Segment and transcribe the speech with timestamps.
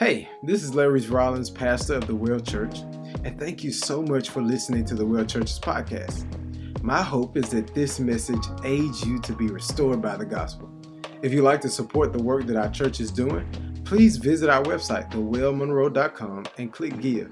[0.00, 2.78] Hey, this is Larry Rollins, pastor of the Well Church,
[3.22, 6.24] and thank you so much for listening to the Well Church's podcast.
[6.82, 10.70] My hope is that this message aids you to be restored by the gospel.
[11.20, 13.46] If you'd like to support the work that our church is doing,
[13.84, 17.30] please visit our website, thewellmonroe.com, and click Give.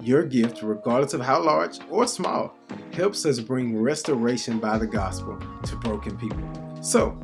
[0.00, 2.52] Your gift, regardless of how large or small,
[2.94, 6.82] helps us bring restoration by the gospel to broken people.
[6.82, 7.16] So,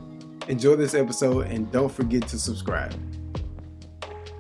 [0.46, 2.95] enjoy this episode and don't forget to subscribe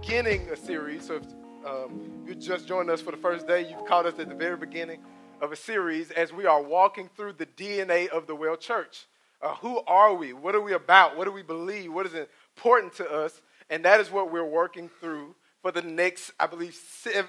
[0.06, 1.06] beginning a series.
[1.06, 1.22] So if
[1.66, 4.56] um, you just joined us for the first day, you've caught us at the very
[4.56, 5.00] beginning
[5.40, 9.06] of a series as we are walking through the DNA of the Well Church.
[9.40, 10.34] Uh, who are we?
[10.34, 11.16] What are we about?
[11.16, 11.90] What do we believe?
[11.90, 13.40] What is important to us?
[13.70, 16.78] And that is what we're working through for the next, I believe,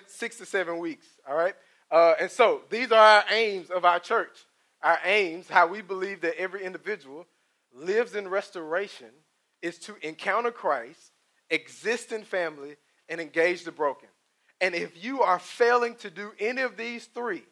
[0.08, 1.08] six to seven weeks.
[1.26, 1.56] All right?
[1.90, 4.38] Uh, and so these are our aims of our church.
[4.84, 7.26] Our aims, how we believe that every individual
[7.74, 9.12] lives in restoration,
[9.62, 11.14] is to encounter Christ
[11.50, 12.76] exist in family,
[13.10, 14.10] and engage the broken.
[14.62, 17.44] And if you are failing to do any of these three,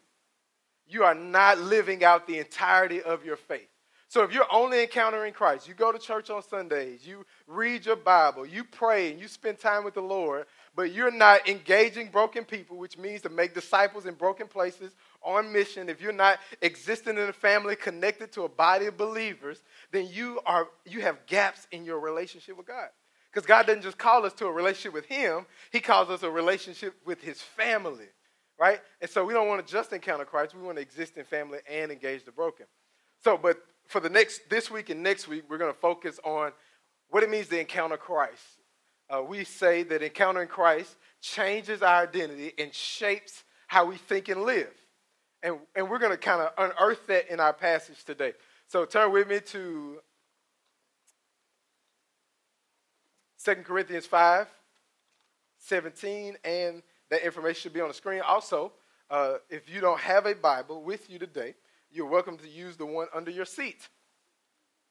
[0.86, 3.68] you are not living out the entirety of your faith.
[4.08, 7.96] So if you're only encountering Christ, you go to church on Sundays, you read your
[7.96, 12.44] Bible, you pray, and you spend time with the Lord, but you're not engaging broken
[12.44, 14.92] people, which means to make disciples in broken places
[15.22, 19.62] on mission, if you're not existing in a family connected to a body of believers,
[19.90, 22.88] then you are you have gaps in your relationship with God.
[23.34, 26.30] Because God doesn't just call us to a relationship with Him, He calls us a
[26.30, 28.06] relationship with His family,
[28.60, 28.80] right?
[29.00, 31.58] And so we don't want to just encounter Christ, we want to exist in family
[31.68, 32.66] and engage the broken.
[33.24, 36.52] So, but for the next, this week and next week, we're going to focus on
[37.10, 38.42] what it means to encounter Christ.
[39.10, 44.44] Uh, we say that encountering Christ changes our identity and shapes how we think and
[44.44, 44.72] live.
[45.42, 48.32] And, and we're going to kind of unearth that in our passage today.
[48.68, 49.98] So turn with me to
[53.44, 54.48] 2 Corinthians 5,
[55.58, 58.22] 17, and that information should be on the screen.
[58.26, 58.72] Also,
[59.10, 61.54] uh, if you don't have a Bible with you today,
[61.90, 63.88] you're welcome to use the one under your seat.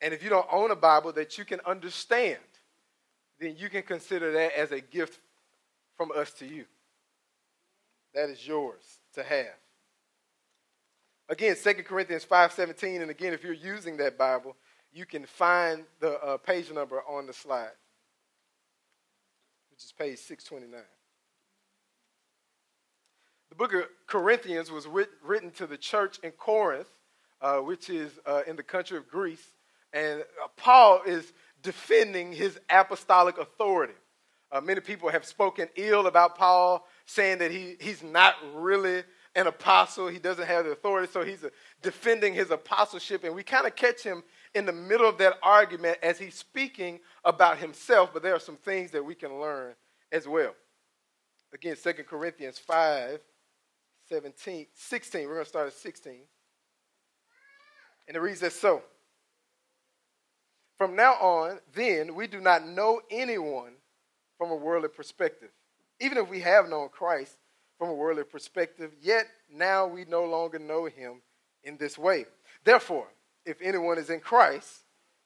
[0.01, 2.37] And if you don't own a Bible that you can understand,
[3.39, 5.19] then you can consider that as a gift
[5.97, 6.65] from us to you.
[8.13, 8.83] That is yours
[9.15, 9.55] to have.
[11.27, 14.55] Again, 2 Corinthians 5:17, and again, if you're using that Bible,
[14.91, 17.71] you can find the uh, page number on the slide
[19.83, 20.81] which is page 629.
[23.49, 26.87] The book of Corinthians was written to the church in Corinth,
[27.41, 29.43] uh, which is uh, in the country of Greece.
[29.91, 33.93] And uh, Paul is defending his apostolic authority.
[34.51, 39.03] Uh, many people have spoken ill about Paul, saying that he, he's not really
[39.35, 40.07] an apostle.
[40.07, 41.49] He doesn't have the authority, so he's uh,
[41.81, 43.25] defending his apostleship.
[43.25, 44.23] And we kind of catch him
[44.55, 48.57] in the middle of that argument as he's speaking about himself, but there are some
[48.57, 49.73] things that we can learn
[50.11, 50.53] as well.
[51.53, 53.19] Again, 2 Corinthians 5,
[54.09, 55.21] 17, 16.
[55.21, 56.21] We're going to start at 16.
[58.07, 58.81] And it reads as so.
[60.77, 63.73] From now on, then, we do not know anyone
[64.37, 65.49] from a worldly perspective.
[66.01, 67.37] Even if we have known Christ
[67.77, 71.21] from a worldly perspective, yet now we no longer know him
[71.63, 72.25] in this way.
[72.63, 73.07] Therefore,
[73.45, 74.83] if anyone is in Christ,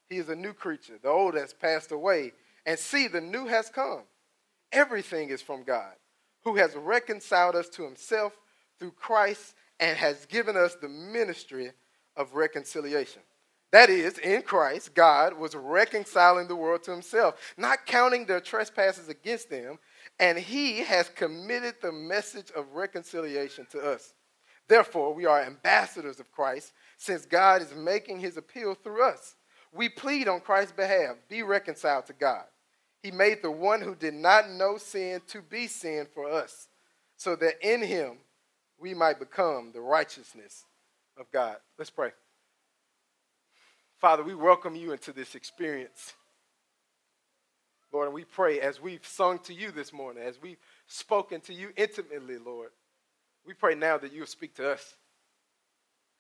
[0.10, 0.98] he is a new creature.
[1.02, 2.34] The old has passed away,
[2.66, 4.04] and see, the new has come.
[4.72, 5.94] Everything is from God,
[6.44, 8.34] who has reconciled us to himself
[8.80, 11.72] through Christ and has given us the ministry
[12.16, 13.22] of reconciliation.
[13.72, 19.10] That is, in Christ, God was reconciling the world to himself, not counting their trespasses
[19.10, 19.78] against them,
[20.20, 24.14] and he has committed the message of reconciliation to us.
[24.70, 29.36] Therefore, we are ambassadors of Christ since God is making his appeal through us.
[29.74, 32.44] We plead on Christ's behalf be reconciled to God.
[33.04, 36.68] He made the one who did not know sin to be sin for us,
[37.16, 38.18] so that in him
[38.80, 40.66] we might become the righteousness
[41.18, 41.58] of God.
[41.78, 42.12] Let's pray.
[44.00, 46.14] Father, we welcome you into this experience.
[47.92, 50.58] Lord, and we pray as we've sung to you this morning, as we've
[50.88, 52.70] spoken to you intimately, Lord,
[53.46, 54.96] we pray now that you will speak to us.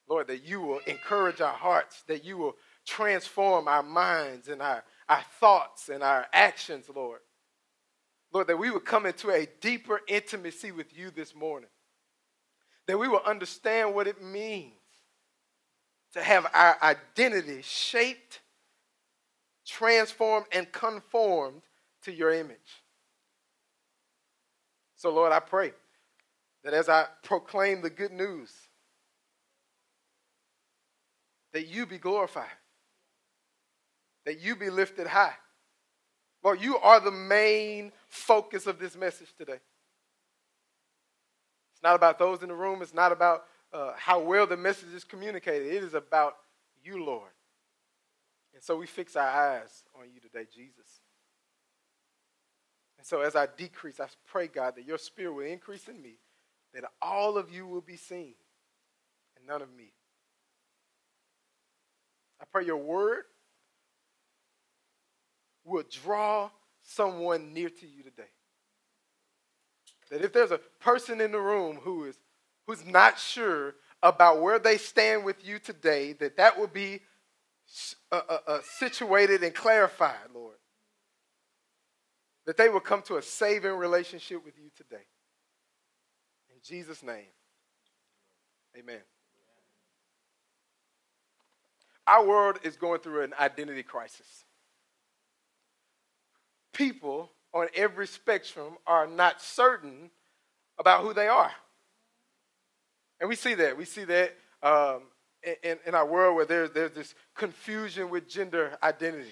[0.10, 2.56] Lord, that you will encourage our hearts, that you will
[2.86, 7.20] transform our minds and our, our thoughts and our actions, Lord.
[8.34, 11.70] Lord, that we would come into a deeper intimacy with you this morning.
[12.88, 14.74] That we will understand what it means
[16.14, 18.40] to have our identity shaped,
[19.66, 21.62] transformed, and conformed
[22.04, 22.84] to your image.
[24.96, 25.74] So, Lord, I pray
[26.64, 28.52] that as I proclaim the good news,
[31.58, 32.46] that you be glorified,
[34.28, 35.34] that you be lifted high.
[36.44, 39.58] Lord, you are the main focus of this message today.
[41.74, 44.94] It's not about those in the room, it's not about uh, how well the message
[44.94, 45.74] is communicated.
[45.74, 46.36] It is about
[46.84, 47.32] you, Lord.
[48.54, 51.02] And so we fix our eyes on you today, Jesus.
[53.00, 56.20] And so as I decrease, I pray, God, that your spirit will increase in me,
[56.76, 58.36] that all of you will be seen
[59.36, 59.94] and none of me.
[62.42, 63.24] I pray your word
[65.64, 66.50] will draw
[66.84, 68.30] someone near to you today.
[70.10, 72.18] That if there's a person in the room who is
[72.66, 77.02] who's not sure about where they stand with you today, that that will be
[78.12, 80.56] uh, uh, uh, situated and clarified, Lord.
[82.46, 85.04] That they will come to a saving relationship with you today.
[86.50, 87.26] In Jesus' name,
[88.78, 89.02] amen.
[92.08, 94.46] Our world is going through an identity crisis.
[96.74, 100.10] People on every spectrum are not certain
[100.80, 101.52] about who they are.
[103.20, 103.78] And we see that.
[103.78, 105.02] We see that um,
[105.64, 109.32] in, in, our world where there's, there's this confusion with gender identity.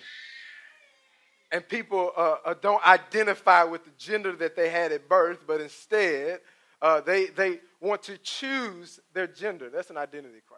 [1.51, 5.61] And people uh, uh, don't identify with the gender that they had at birth, but
[5.61, 6.39] instead
[6.81, 9.69] uh, they, they want to choose their gender.
[9.69, 10.54] That's an identity crisis.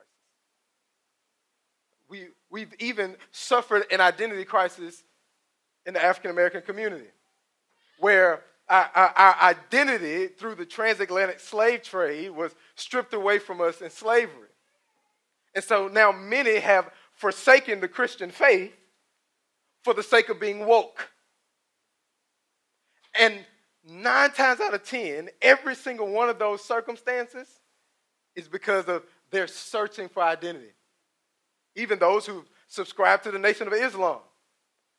[2.10, 5.04] We, we've even suffered an identity crisis
[5.86, 7.08] in the African American community
[8.00, 13.82] where our, our, our, identity through the transatlantic slave trade was stripped away from us
[13.82, 14.50] in slavery.
[15.56, 18.74] And so now many have forsaken the Christian faith
[19.84, 21.10] for the sake of being woke.
[23.20, 23.36] And
[23.90, 27.48] nine times out of ten, every single one of those circumstances
[28.36, 30.74] is because of their searching for identity.
[31.78, 34.18] Even those who subscribe to the Nation of Islam,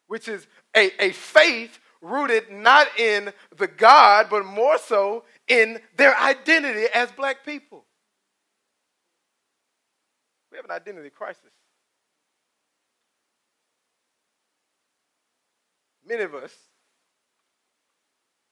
[0.07, 6.17] which is a, a faith rooted not in the God, but more so in their
[6.17, 7.85] identity as black people.
[10.53, 11.53] We have an identity crisis.
[16.07, 16.55] Many of us,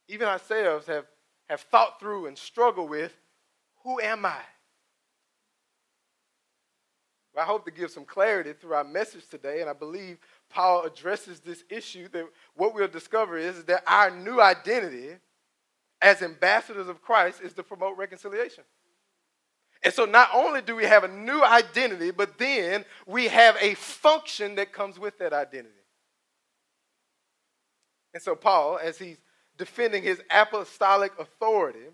[0.09, 1.07] even ourselves, have,
[1.49, 3.17] have thought through and struggled with
[3.85, 4.41] who am I?
[7.37, 10.19] I hope to give some clarity through our message today, and I believe
[10.49, 12.25] Paul addresses this issue that
[12.55, 15.17] what we'll discover is that our new identity
[16.01, 18.65] as ambassadors of Christ is to promote reconciliation.
[19.83, 23.75] And so not only do we have a new identity, but then we have a
[23.75, 25.75] function that comes with that identity.
[28.15, 29.19] And so Paul, as he's
[29.59, 31.87] defending his apostolic authority,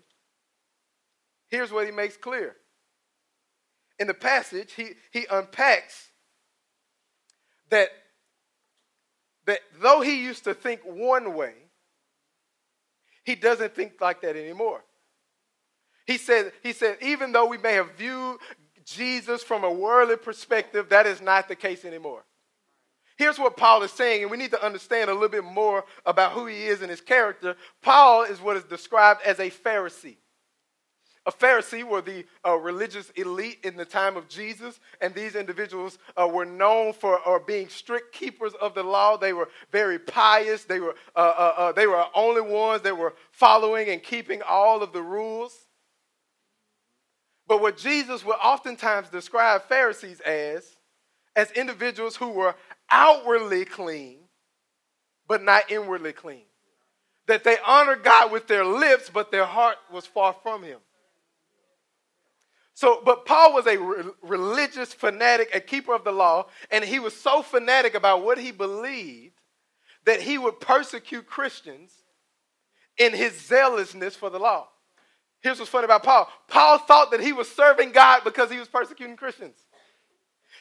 [1.49, 2.55] here's what he makes clear.
[3.99, 6.09] In the passage, he, he unpacks
[7.69, 7.89] that
[9.45, 11.53] that though he used to think one way,
[13.23, 14.83] he doesn't think like that anymore.
[16.05, 18.37] He said, he said, even though we may have viewed
[18.85, 22.23] Jesus from a worldly perspective, that is not the case anymore.
[23.17, 26.31] Here's what Paul is saying, and we need to understand a little bit more about
[26.31, 27.55] who he is and his character.
[27.81, 30.17] Paul is what is described as a Pharisee.
[31.25, 35.97] A Pharisee were the uh, religious elite in the time of Jesus, and these individuals
[36.17, 39.15] uh, were known for uh, being strict keepers of the law.
[39.15, 40.65] They were very pious.
[40.65, 44.83] They were, uh, uh, uh, they were only ones that were following and keeping all
[44.83, 45.57] of the rules.
[47.47, 50.75] But what Jesus would oftentimes describe Pharisees as,
[51.37, 52.55] as individuals who were
[52.89, 54.19] outwardly clean,
[55.27, 56.43] but not inwardly clean.
[57.27, 60.79] That they honored God with their lips, but their heart was far from Him.
[62.73, 66.99] So, but Paul was a re- religious fanatic, a keeper of the law, and he
[66.99, 69.35] was so fanatic about what he believed
[70.05, 71.93] that he would persecute Christians
[72.97, 74.67] in his zealousness for the law.
[75.41, 78.67] Here's what's funny about Paul Paul thought that he was serving God because he was
[78.67, 79.57] persecuting Christians.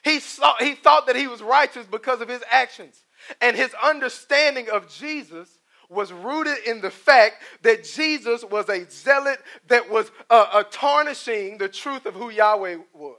[0.05, 3.05] He, saw, he thought that he was righteous because of his actions.
[3.41, 5.49] And his understanding of Jesus
[5.93, 11.59] was rooted in the fact that Jesus was a zealot that was uh, uh, tarnishing
[11.59, 13.17] the truth of who Yahweh was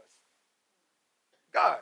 [1.53, 1.79] God.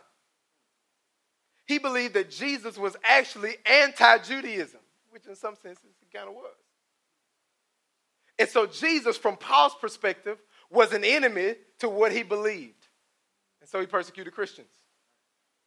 [1.65, 6.35] He believed that Jesus was actually anti Judaism, which in some senses he kind of
[6.35, 6.55] was.
[8.37, 10.37] And so Jesus, from Paul's perspective,
[10.69, 12.87] was an enemy to what he believed.
[13.61, 14.71] And so he persecuted Christians.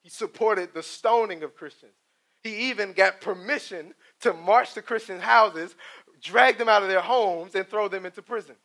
[0.03, 1.95] He supported the stoning of Christians.
[2.43, 5.75] He even got permission to march to Christian houses,
[6.21, 8.57] drag them out of their homes, and throw them into prison.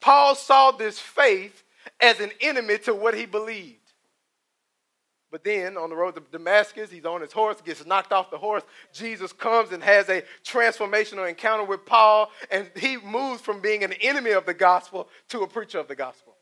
[0.00, 1.64] Paul saw this faith
[2.00, 3.78] as an enemy to what he believed.
[5.30, 8.38] But then on the road to Damascus, he's on his horse, gets knocked off the
[8.38, 8.62] horse.
[8.92, 13.94] Jesus comes and has a transformational encounter with Paul, and he moves from being an
[13.94, 16.33] enemy of the gospel to a preacher of the gospel.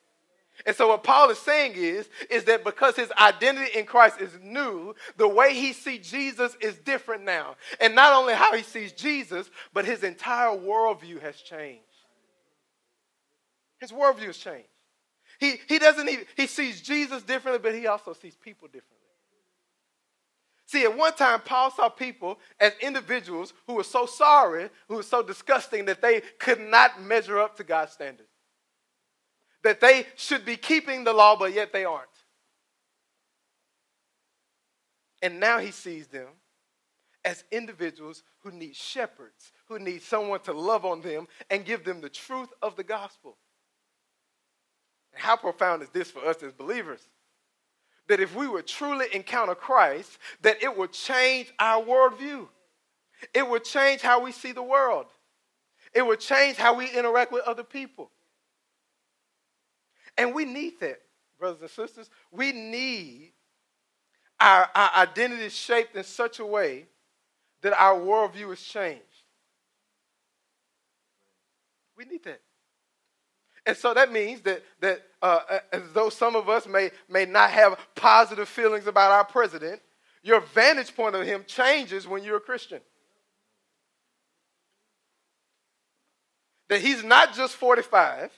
[0.66, 4.30] And so what Paul is saying is, is that because his identity in Christ is
[4.42, 7.56] new, the way he sees Jesus is different now.
[7.80, 11.82] And not only how he sees Jesus, but his entire worldview has changed.
[13.80, 14.68] His worldview has changed.
[15.40, 18.98] He, he doesn't even, he sees Jesus differently, but he also sees people differently.
[20.66, 25.02] See, at one time, Paul saw people as individuals who were so sorry, who were
[25.02, 28.31] so disgusting that they could not measure up to God's standards.
[29.64, 32.08] That they should be keeping the law, but yet they aren't.
[35.22, 36.28] And now he sees them
[37.24, 42.00] as individuals who need shepherds, who need someone to love on them and give them
[42.00, 43.36] the truth of the gospel.
[45.14, 47.06] How profound is this for us as believers?
[48.08, 52.48] That if we would truly encounter Christ, that it would change our worldview.
[53.32, 55.06] It would change how we see the world.
[55.94, 58.10] It would change how we interact with other people.
[60.16, 61.00] And we need that,
[61.38, 62.10] brothers and sisters.
[62.30, 63.32] We need
[64.38, 66.86] our, our identity shaped in such a way
[67.62, 69.02] that our worldview is changed.
[71.96, 72.40] We need that.
[73.64, 77.50] And so that means that, that uh, as though some of us may, may not
[77.50, 79.80] have positive feelings about our president,
[80.22, 82.80] your vantage point of him changes when you're a Christian.
[86.68, 88.32] That he's not just 45,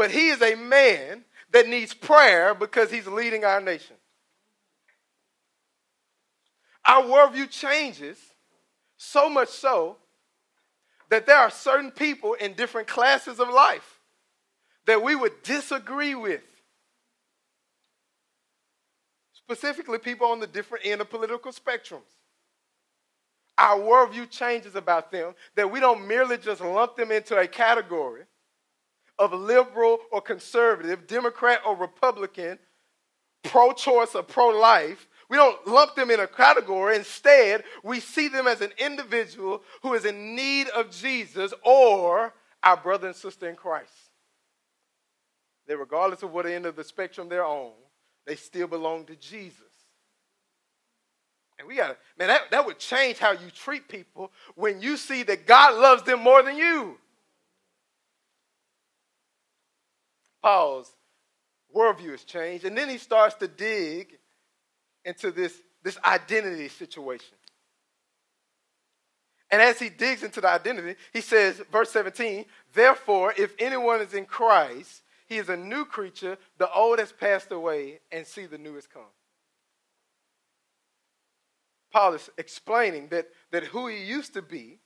[0.00, 3.96] but he is a man that needs prayer because he's leading our nation.
[6.86, 8.16] Our worldview changes
[8.96, 9.98] so much so
[11.10, 14.00] that there are certain people in different classes of life
[14.86, 16.40] that we would disagree with.
[19.34, 22.16] Specifically, people on the different end of political spectrums.
[23.58, 28.22] Our worldview changes about them that we don't merely just lump them into a category
[29.20, 32.58] of liberal or conservative, Democrat or Republican,
[33.44, 36.96] pro choice or pro life, we don't lump them in a category.
[36.96, 42.76] Instead, we see them as an individual who is in need of Jesus or our
[42.76, 43.92] brother and sister in Christ.
[45.68, 47.72] That regardless of what end of the spectrum they're on,
[48.26, 49.62] they still belong to Jesus.
[51.58, 54.96] And we got to, man, that, that would change how you treat people when you
[54.96, 56.96] see that God loves them more than you.
[60.42, 60.94] Paul's
[61.74, 64.18] worldview has changed, and then he starts to dig
[65.04, 67.36] into this, this identity situation.
[69.50, 74.14] And as he digs into the identity, he says, verse 17, therefore, if anyone is
[74.14, 78.58] in Christ, he is a new creature, the old has passed away, and see, the
[78.58, 79.02] new has come.
[81.92, 84.78] Paul is explaining that, that who he used to be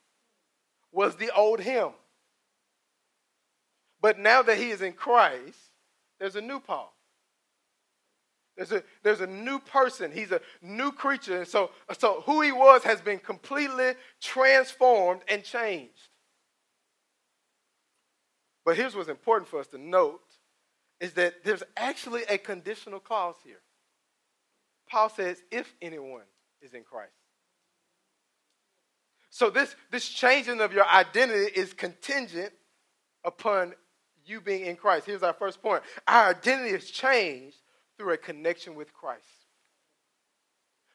[0.93, 1.91] was the old him.
[4.05, 5.57] But now that he is in Christ,
[6.21, 6.95] there's a new Paul.
[8.55, 10.13] There's a, there's a new person.
[10.13, 11.39] He's a new creature.
[11.39, 16.11] And so, so who he was has been completely transformed and changed.
[18.67, 20.21] But here's what's important for us to note
[21.01, 23.63] is that there's actually a conditional clause here.
[24.87, 26.29] Paul says, if anyone
[26.61, 27.15] is in Christ.
[29.31, 32.53] So this, this changing of your identity is contingent
[33.25, 33.73] upon
[34.27, 35.07] you being in Christ.
[35.07, 35.83] Here's our first point.
[36.07, 37.57] Our identity is changed
[37.97, 39.25] through a connection with Christ.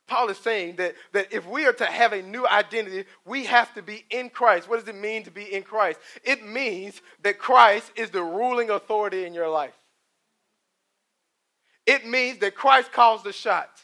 [0.07, 3.73] Paul is saying that, that if we are to have a new identity, we have
[3.75, 4.67] to be in Christ.
[4.67, 5.99] What does it mean to be in Christ?
[6.23, 9.75] It means that Christ is the ruling authority in your life.
[11.85, 13.83] It means that Christ calls the shots.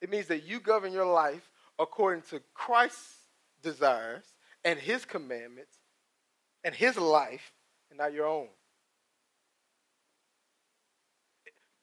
[0.00, 3.14] It means that you govern your life according to Christ's
[3.62, 4.24] desires
[4.64, 5.77] and his commandments
[6.64, 7.52] and his life
[7.90, 8.48] and not your own.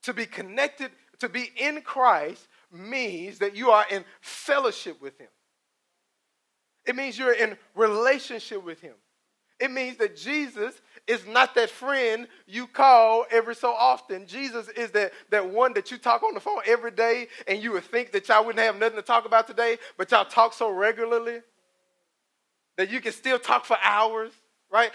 [0.03, 5.29] To be connected, to be in Christ means that you are in fellowship with Him.
[6.85, 8.93] It means you're in relationship with Him.
[9.59, 14.27] It means that Jesus is not that friend you call every so often.
[14.27, 17.71] Jesus is that, that one that you talk on the phone every day and you
[17.71, 20.69] would think that y'all wouldn't have nothing to talk about today, but y'all talk so
[20.69, 21.39] regularly
[22.77, 24.33] that you can still talk for hours,
[24.75, 24.91] right?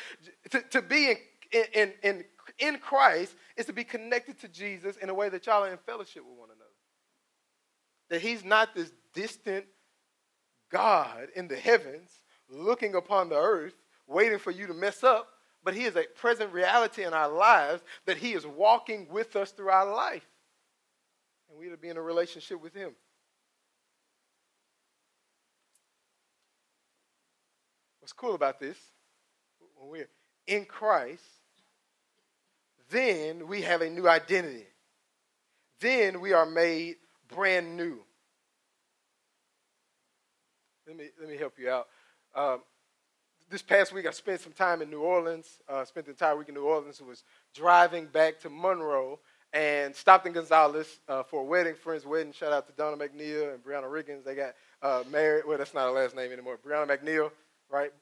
[0.50, 1.14] To, to be
[1.52, 2.24] in, in, in,
[2.58, 5.78] in Christ is to be connected to Jesus in a way that y'all are in
[5.78, 6.70] fellowship with one another.
[8.10, 9.64] That he's not this distant
[10.70, 12.10] God in the heavens
[12.48, 13.74] looking upon the earth,
[14.06, 15.28] waiting for you to mess up,
[15.64, 19.52] but He is a present reality in our lives that He is walking with us
[19.52, 20.26] through our life.
[21.48, 22.92] And we are to be in a relationship with Him.
[28.00, 28.76] What's cool about this,
[29.80, 30.08] when we're
[30.46, 31.22] in Christ,
[32.90, 34.66] then we have a new identity.
[35.80, 36.96] Then we are made
[37.28, 38.00] brand new.
[40.86, 41.88] Let me, let me help you out.
[42.34, 42.60] Um,
[43.48, 45.60] this past week, I spent some time in New Orleans.
[45.68, 47.00] Uh, spent the entire week in New Orleans.
[47.00, 49.18] Was driving back to Monroe
[49.52, 52.32] and stopped in Gonzales uh, for a wedding, friend's wedding.
[52.32, 54.24] Shout out to Donna McNeil and Brianna Riggins.
[54.24, 55.44] They got uh, married.
[55.46, 56.58] Well, that's not a last name anymore.
[56.64, 57.30] Brianna McNeil,
[57.70, 57.92] right?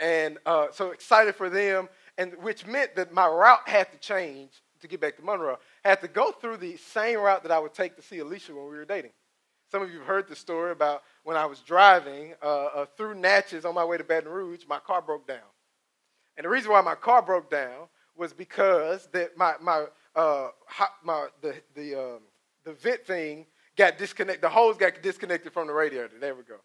[0.00, 4.50] And uh, so excited for them, and which meant that my route had to change
[4.80, 5.58] to get back to Monroe.
[5.84, 8.54] I had to go through the same route that I would take to see Alicia
[8.54, 9.12] when we were dating.
[9.70, 13.14] Some of you have heard the story about when I was driving uh, uh, through
[13.14, 15.38] Natchez on my way to Baton Rouge, my car broke down.
[16.36, 19.84] And the reason why my car broke down was because that my, my,
[20.16, 20.48] uh,
[21.04, 22.20] my, the, the, um,
[22.64, 26.18] the vent thing got disconnected, the hose got disconnected from the radiator.
[26.18, 26.56] There we go.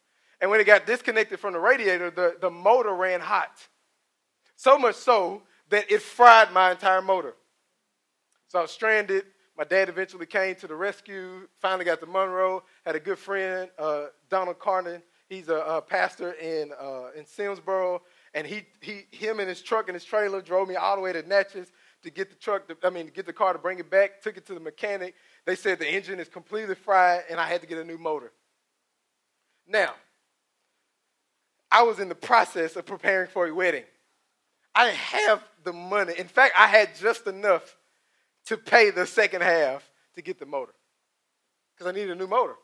[0.42, 3.52] And when it got disconnected from the radiator, the, the motor ran hot.
[4.56, 7.36] So much so that it fried my entire motor.
[8.48, 9.26] So I was stranded
[9.58, 13.70] my dad eventually came to the rescue, finally got to Monroe, had a good friend,
[13.80, 15.02] uh, Donald Carnan.
[15.30, 18.02] He's a, a pastor in, uh, in Simsboro,
[18.34, 21.14] and he, he, him and his truck and his trailer drove me all the way
[21.14, 21.72] to Natchez
[22.04, 24.22] to get the truck, to, I mean, to get the car to bring it back,
[24.22, 25.16] took it to the mechanic.
[25.46, 28.34] They said the engine is completely fried, and I had to get a new motor.
[29.68, 29.94] Now,
[31.76, 33.84] I was in the process of preparing for a wedding.
[34.74, 36.14] I didn't have the money.
[36.18, 37.76] In fact, I had just enough
[38.46, 39.84] to pay the second half
[40.16, 40.72] to get the motor
[41.74, 42.56] because I needed a new motor.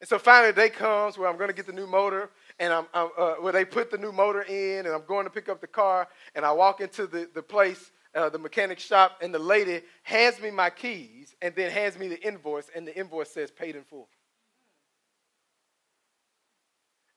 [0.00, 2.72] And so finally, the day comes where I'm going to get the new motor, and
[2.72, 5.48] I'm, I'm uh, where they put the new motor in, and I'm going to pick
[5.48, 9.32] up the car, and I walk into the, the place, uh, the mechanic shop, and
[9.32, 13.30] the lady hands me my keys and then hands me the invoice, and the invoice
[13.30, 14.08] says paid in full.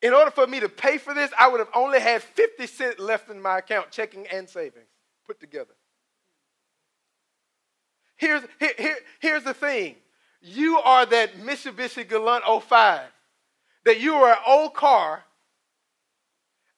[0.03, 2.99] In order for me to pay for this, I would have only had 50 cents
[2.99, 4.89] left in my account, checking and savings
[5.25, 5.73] put together.
[8.17, 9.95] Here's, here, here, here's the thing
[10.41, 13.01] you are that Mitsubishi Galant 05,
[13.85, 15.23] that you were an old car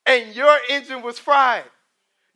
[0.06, 1.64] and your engine was fried.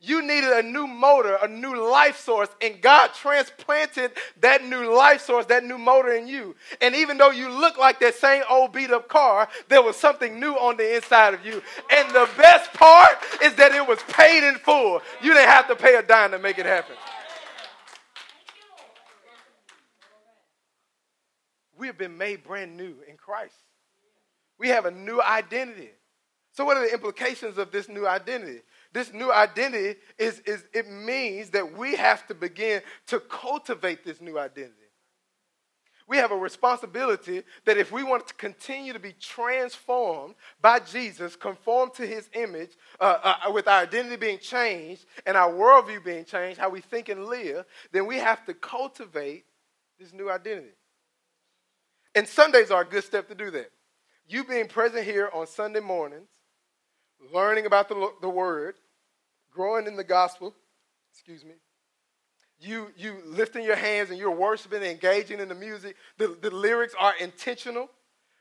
[0.02, 5.20] You needed a new motor, a new life source, and God transplanted that new life
[5.20, 6.56] source, that new motor in you.
[6.80, 10.40] And even though you look like that same old beat up car, there was something
[10.40, 11.62] new on the inside of you.
[11.90, 15.02] And the best part is that it was paid in full.
[15.22, 16.96] You didn't have to pay a dime to make it happen.
[21.80, 23.54] we have been made brand new in Christ.
[24.58, 25.88] We have a new identity.
[26.52, 28.60] So, what are the implications of this new identity?
[28.92, 34.20] This new identity is, is it means that we have to begin to cultivate this
[34.20, 34.74] new identity.
[36.08, 41.36] We have a responsibility that if we want to continue to be transformed by Jesus,
[41.36, 46.24] conform to his image, uh, uh, with our identity being changed and our worldview being
[46.24, 49.44] changed, how we think and live, then we have to cultivate
[50.00, 50.74] this new identity.
[52.16, 53.70] And Sundays are a good step to do that.
[54.26, 56.28] You being present here on Sunday mornings,
[57.32, 58.74] learning about the, the Word,
[59.50, 60.54] growing in the gospel,
[61.12, 61.54] excuse me,
[62.60, 65.96] you, you lifting your hands and you're worshiping and engaging in the music.
[66.18, 67.88] The, the lyrics are intentional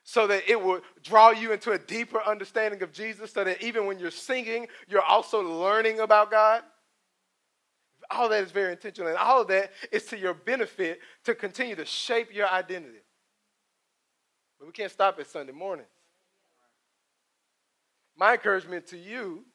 [0.04, 3.86] so that it will draw you into a deeper understanding of Jesus, so that even
[3.86, 6.64] when you're singing, you're also learning about God.
[8.10, 11.76] All that is very intentional, and all of that is to your benefit to continue
[11.76, 13.04] to shape your identity.
[14.58, 15.90] But we can't stop at Sunday mornings.
[18.20, 19.46] My encouragement to you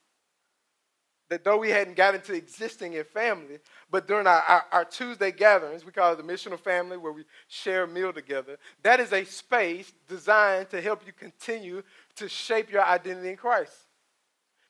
[1.28, 3.58] that though we hadn't got into existing in family,
[3.90, 7.24] but during our, our, our, Tuesday gatherings, we call it the missional family, where we
[7.46, 11.82] share a meal together, that is a space designed to help you continue
[12.16, 13.74] to shape your identity in Christ.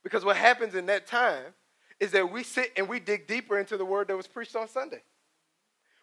[0.02, 1.54] Because what happens in that time
[2.00, 4.68] is that we sit and we dig deeper into the word that was preached on
[4.68, 5.02] Sunday.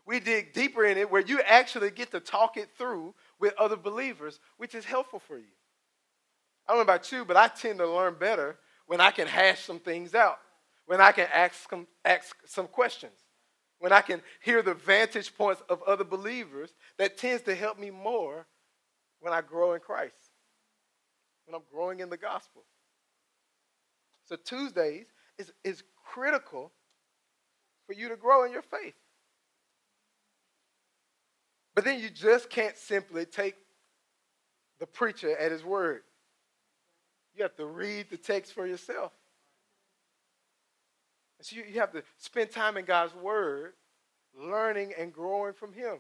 [0.06, 3.76] We dig deeper in it where you actually get to talk it through with other
[3.76, 5.52] believers, which is helpful for you.
[6.72, 8.56] I don't know about you, but I tend to learn better
[8.88, 10.38] when I can hash some things out,
[10.86, 13.12] when I can ask some, ask some questions,
[13.80, 16.70] when I can hear the vantage points of other believers.
[16.98, 18.48] That tends to help me more
[19.20, 20.16] when I grow in Christ,
[21.46, 22.64] when I'm growing in the gospel.
[24.24, 25.08] So Tuesdays
[25.38, 26.72] is, is critical
[27.86, 28.96] for you to grow in your faith.
[31.76, 33.56] But then you just can't simply take
[34.80, 36.04] the preacher at his word.
[37.36, 39.12] You have to read the text for yourself.
[41.42, 43.74] So you, you have to spend time in God's Word,
[44.38, 45.98] learning and growing from Him,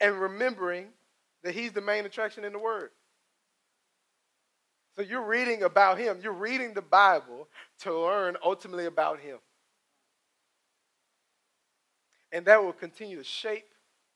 [0.00, 0.86] and remembering
[1.42, 2.90] that He's the main attraction in the Word.
[4.94, 7.48] So you're reading about Him, you're reading the Bible
[7.80, 9.38] to learn ultimately about Him.
[12.30, 13.64] And that will continue to shape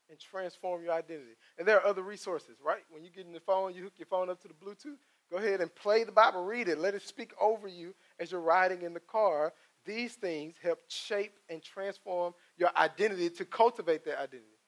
[0.09, 1.35] and transform your identity.
[1.57, 2.83] And there are other resources, right?
[2.91, 4.97] When you get in the phone, you hook your phone up to the Bluetooth.
[5.31, 8.41] Go ahead and play the Bible, read it, let it speak over you as you're
[8.41, 9.53] riding in the car.
[9.85, 14.59] These things help shape and transform your identity to cultivate that identity.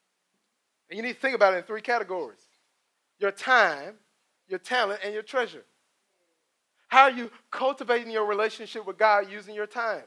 [0.90, 2.42] And you need to think about it in three categories
[3.20, 3.96] your time,
[4.48, 5.64] your talent, and your treasure.
[6.88, 10.04] How are you cultivating your relationship with God using your time?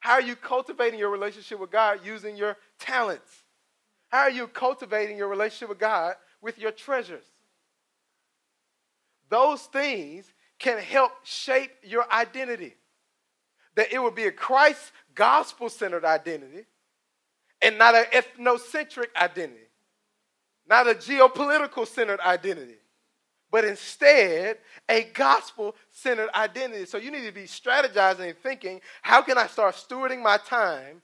[0.00, 3.44] How are you cultivating your relationship with God using your talents?
[4.08, 7.24] How are you cultivating your relationship with God with your treasures?
[9.30, 12.74] Those things can help shape your identity.
[13.76, 16.66] That it will be a Christ gospel centered identity
[17.62, 19.68] and not an ethnocentric identity,
[20.68, 22.76] not a geopolitical centered identity,
[23.50, 26.84] but instead a gospel centered identity.
[26.84, 31.02] So you need to be strategizing and thinking how can I start stewarding my time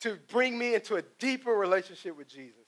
[0.00, 2.61] to bring me into a deeper relationship with Jesus.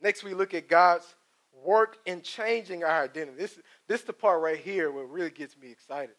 [0.00, 1.14] Next, we look at God's
[1.64, 3.36] work in changing our identity.
[3.36, 6.14] This, this is the part right here where really gets me excited.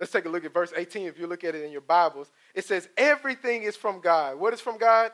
[0.00, 1.06] Let's take a look at verse 18.
[1.06, 4.38] If you look at it in your Bibles, it says, Everything is from God.
[4.38, 5.12] What is from God?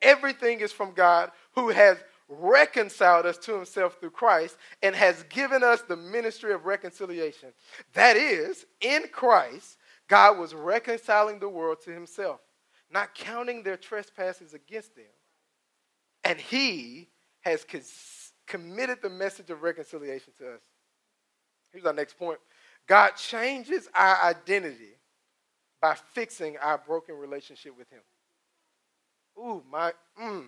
[0.00, 5.62] Everything is from God who has reconciled us to himself through Christ and has given
[5.62, 7.50] us the ministry of reconciliation.
[7.94, 9.76] That is, in Christ,
[10.08, 12.40] God was reconciling the world to himself,
[12.90, 15.04] not counting their trespasses against them.
[16.26, 17.06] And he
[17.42, 17.64] has
[18.48, 20.60] committed the message of reconciliation to us.
[21.72, 22.40] Here's our next point
[22.88, 24.98] God changes our identity
[25.80, 28.00] by fixing our broken relationship with him.
[29.38, 30.46] Ooh, my, mm.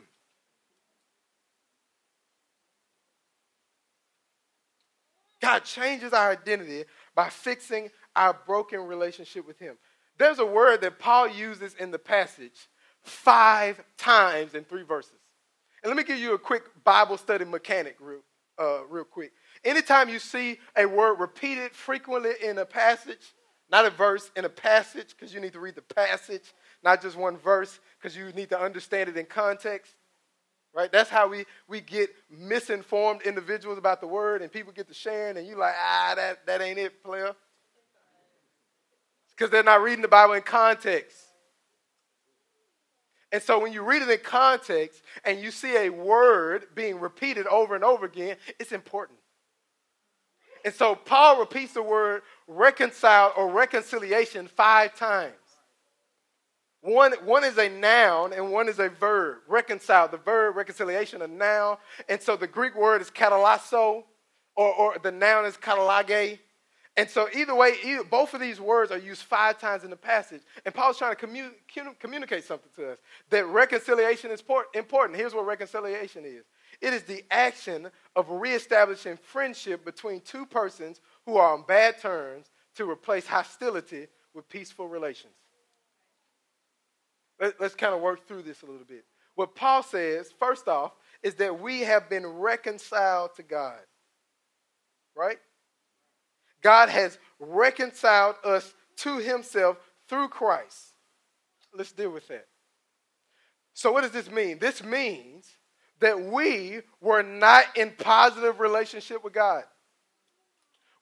[5.41, 9.77] God changes our identity by fixing our broken relationship with Him.
[10.19, 12.69] There's a word that Paul uses in the passage
[13.03, 15.18] five times in three verses.
[15.89, 18.21] And let me give you a quick Bible study mechanic, real,
[18.59, 19.33] uh, real quick.
[19.65, 23.33] Anytime you see a word repeated frequently in a passage,
[23.71, 26.53] not a verse, in a passage, because you need to read the passage,
[26.85, 29.95] not just one verse, because you need to understand it in context
[30.75, 30.93] right?
[30.93, 35.39] That's how we, we get misinformed individuals about the word and people get to sharing
[35.39, 37.35] and you're like, ah, that, that ain't it, player.
[39.31, 41.17] Because they're not reading the Bible in context.
[43.31, 47.47] And so when you read it in context and you see a word being repeated
[47.47, 49.19] over and over again, it's important.
[50.65, 55.35] And so Paul repeats the word reconcile or reconciliation five times.
[56.81, 59.39] One, one is a noun and one is a verb.
[59.47, 61.77] Reconcile, the verb, reconciliation, a noun.
[62.09, 64.05] And so the Greek word is katalasso,
[64.57, 66.39] or, or the noun is katalage.
[66.99, 69.97] And so either way, either, both of these words are used five times in the
[69.97, 70.43] passage.
[70.67, 72.99] And Paul's trying to commu- communicate something to us
[73.31, 74.43] that reconciliation is
[74.75, 75.17] important.
[75.17, 76.45] Here's what reconciliation is
[76.81, 82.47] it is the action of reestablishing friendship between two persons who are on bad terms
[82.75, 85.35] to replace hostility with peaceful relations.
[87.41, 89.05] Let, us kind of work through this a little bit.
[89.37, 93.79] What Paul says, first off, is that we have been reconciled to God.
[95.17, 95.39] Right?
[96.63, 100.93] God has reconciled us to himself through Christ.
[101.75, 102.47] Let's deal with that.
[103.75, 104.59] So, what does this mean?
[104.59, 105.47] This means
[106.01, 109.65] that we were not in positive relationship with God.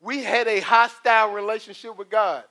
[0.00, 2.44] We had a hostile relationship with God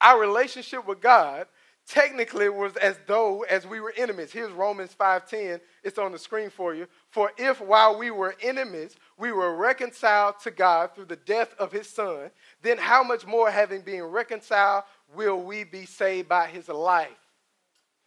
[0.00, 1.46] our relationship with God
[1.88, 4.32] technically it was as though as we were enemies.
[4.32, 5.60] Here's Romans 5:10.
[5.82, 6.88] It's on the screen for you.
[7.10, 11.72] For if while we were enemies, we were reconciled to God through the death of
[11.72, 12.30] his son,
[12.62, 17.08] then how much more having been reconciled will we be saved by his life?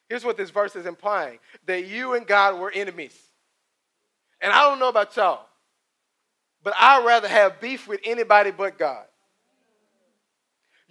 [0.10, 3.18] Here's what this verse is implying that you and God were enemies.
[4.42, 5.46] And I don't know about y'all,
[6.64, 9.06] but I'd rather have beef with anybody but God.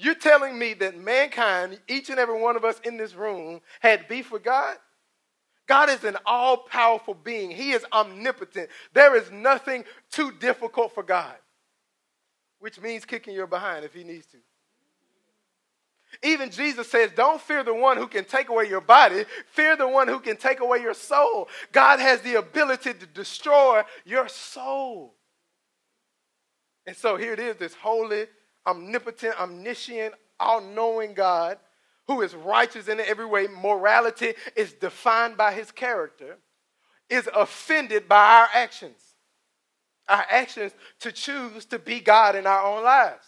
[0.01, 4.07] You're telling me that mankind, each and every one of us in this room, had
[4.07, 4.77] beef with God?
[5.67, 8.71] God is an all powerful being, He is omnipotent.
[8.95, 11.35] There is nothing too difficult for God,
[12.61, 14.39] which means kicking your behind if He needs to.
[16.23, 19.89] Even Jesus says, Don't fear the one who can take away your body, fear the
[19.89, 21.49] one who can take away your soul.
[21.73, 25.15] God has the ability to destroy your soul.
[26.87, 28.27] And so here it is this holy,
[28.69, 31.59] omnipotent, omniscient, all knowing God
[32.07, 33.47] who is righteous in every way.
[33.47, 36.39] Morality is defined by his character,
[37.09, 39.01] is offended by our actions.
[40.09, 43.27] Our actions to choose to be God in our own lives.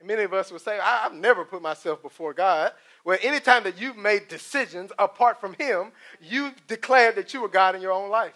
[0.00, 2.72] And many of us will say, I've never put myself before God.
[3.04, 7.76] Well, anytime that you've made decisions apart from Him, you've declared that you are God
[7.76, 8.34] in your own life.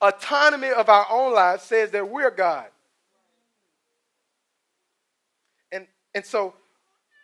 [0.00, 2.66] Autonomy of our own lives says that we're God.
[6.14, 6.54] And, so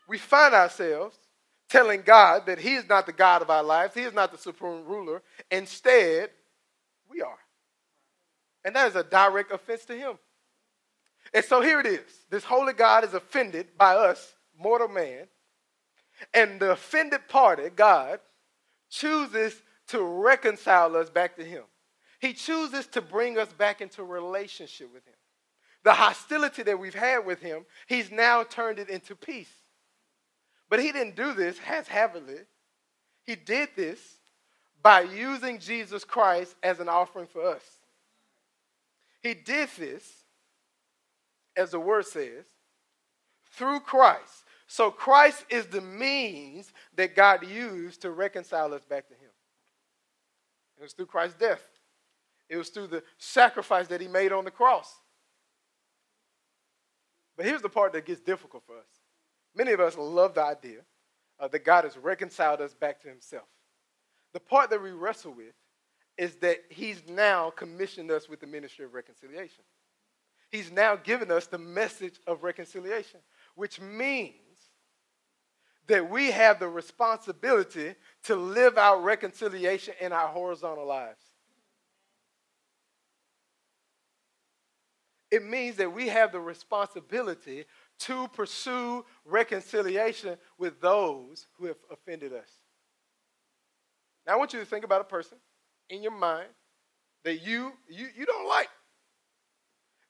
[0.09, 1.16] we find ourselves
[1.68, 4.38] telling God that He is not the God of our lives, He is not the
[4.38, 5.22] supreme ruler.
[5.51, 6.31] Instead,
[7.11, 7.38] we are.
[8.64, 10.18] And that is a direct offense to Him.
[11.35, 15.27] And so here it is this holy God is offended by us, mortal man,
[16.33, 18.20] and the offended party, God,
[18.90, 21.64] chooses to reconcile us back to Him.
[22.20, 25.14] He chooses to bring us back into relationship with Him.
[25.87, 29.53] The hostility that we've had with Him, He's now turned it into peace.
[30.68, 32.40] But He didn't do this haphazardly.
[33.22, 34.01] He did this
[34.83, 37.62] by using Jesus Christ as an offering for us.
[39.22, 40.03] He did this,
[41.57, 42.46] as the word says,
[43.53, 44.42] through Christ.
[44.66, 49.31] So Christ is the means that God used to reconcile us back to Him.
[50.79, 51.62] It was through Christ's death,
[52.49, 54.92] it was through the sacrifice that He made on the cross.
[57.37, 58.87] But here's the part that gets difficult for us.
[59.55, 60.81] Many of us love the idea
[61.38, 63.46] uh, that God has reconciled us back to Himself.
[64.33, 65.55] The part that we wrestle with
[66.16, 69.64] is that He's now commissioned us with the ministry of reconciliation.
[70.51, 73.20] He's now given us the message of reconciliation,
[73.55, 74.33] which means
[75.87, 77.94] that we have the responsibility
[78.25, 81.22] to live out reconciliation in our horizontal lives.
[85.30, 87.64] It means that we have the responsibility
[88.00, 92.48] to pursue reconciliation with those who have offended us.
[94.26, 95.38] Now, I want you to think about a person
[95.88, 96.48] in your mind
[97.24, 98.68] that you, you, you don't like,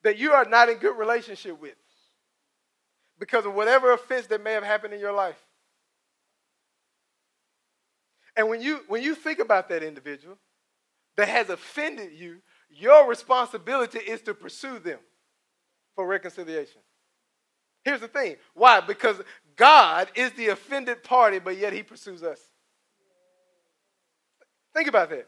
[0.02, 1.76] that you are not in good relationship with
[3.18, 5.42] because of whatever offense that may have happened in your life.
[8.36, 10.36] And when you when you think about that individual
[11.16, 14.98] that has offended you, your responsibility is to pursue them
[15.94, 16.80] for reconciliation.
[17.84, 18.36] Here's the thing.
[18.54, 18.80] Why?
[18.80, 19.20] Because
[19.56, 22.40] God is the offended party, but yet he pursues us.
[24.74, 25.26] Think about that.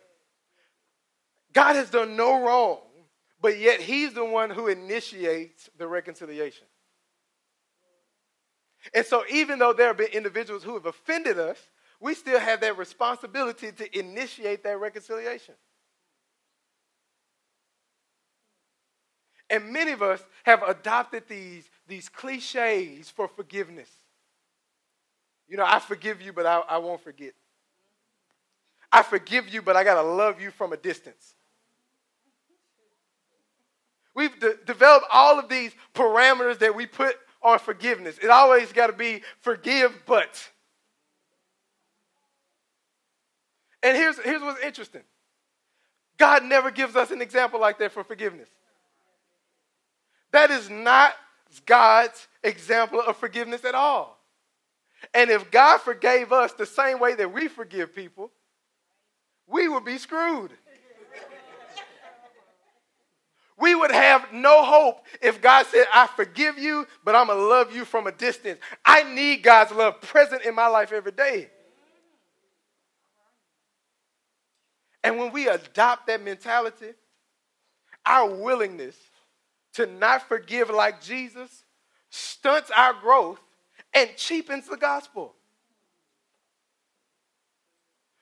[1.52, 2.80] God has done no wrong,
[3.40, 6.66] but yet he's the one who initiates the reconciliation.
[8.94, 11.58] And so, even though there have been individuals who have offended us,
[12.00, 15.54] we still have that responsibility to initiate that reconciliation.
[19.50, 23.88] And many of us have adopted these, these cliches for forgiveness.
[25.48, 27.32] You know, I forgive you, but I, I won't forget.
[28.92, 31.34] I forgive you, but I got to love you from a distance.
[34.14, 38.18] We've de- developed all of these parameters that we put on forgiveness.
[38.22, 40.50] It always got to be forgive, but.
[43.82, 45.02] And here's, here's what's interesting
[46.18, 48.48] God never gives us an example like that for forgiveness.
[50.32, 51.14] That is not
[51.66, 54.18] God's example of forgiveness at all.
[55.14, 58.30] And if God forgave us the same way that we forgive people,
[59.46, 60.52] we would be screwed.
[63.58, 67.44] we would have no hope if God said, I forgive you, but I'm going to
[67.44, 68.60] love you from a distance.
[68.84, 71.48] I need God's love present in my life every day.
[75.02, 76.92] And when we adopt that mentality,
[78.04, 78.96] our willingness
[79.74, 81.64] to not forgive like Jesus
[82.10, 83.40] stunts our growth
[83.94, 85.34] and cheapens the gospel.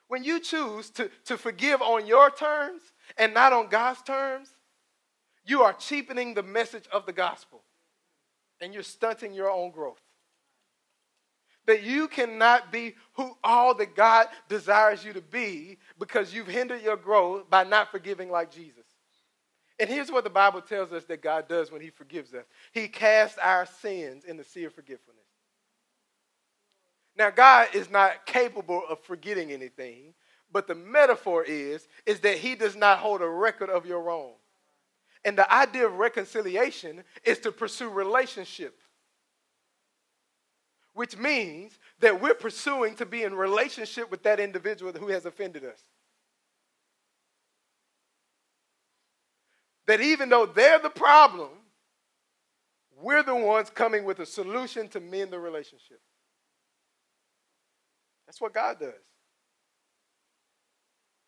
[0.07, 2.81] When you choose to, to forgive on your terms
[3.17, 4.49] and not on God's terms,
[5.45, 7.63] you are cheapening the message of the gospel
[8.61, 10.01] and you're stunting your own growth
[11.67, 16.81] that you cannot be who all that God desires you to be because you've hindered
[16.81, 18.86] your growth by not forgiving like Jesus.
[19.79, 22.87] And here's what the Bible tells us that God does when He forgives us He
[22.87, 25.23] casts our sins in the sea of forgetfulness.
[27.17, 30.13] Now, God is not capable of forgetting anything,
[30.51, 34.33] but the metaphor is, is that He does not hold a record of your wrong.
[35.25, 38.79] And the idea of reconciliation is to pursue relationship
[40.97, 45.63] which means that we're pursuing to be in relationship with that individual who has offended
[45.63, 45.79] us.
[49.87, 51.49] That even though they're the problem,
[53.01, 56.01] we're the ones coming with a solution to mend the relationship.
[58.25, 58.93] That's what God does.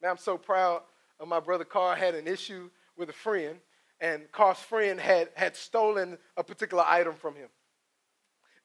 [0.01, 0.81] Now, I'm so proud
[1.19, 3.59] of my brother Carl had an issue with a friend,
[4.01, 7.49] and Carl's friend had, had stolen a particular item from him.